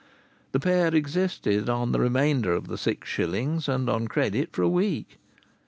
[0.51, 4.67] The pair existed on the remainder of the six shillings and on credit for a
[4.67, 5.19] week.